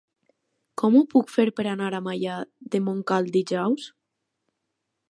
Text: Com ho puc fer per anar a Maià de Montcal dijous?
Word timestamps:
Com 0.81 0.95
ho 0.99 1.01
puc 1.11 1.29
fer 1.33 1.45
per 1.59 1.65
anar 1.73 1.91
a 1.99 2.01
Maià 2.09 2.39
de 2.77 2.83
Montcal 2.89 3.31
dijous? 3.39 3.89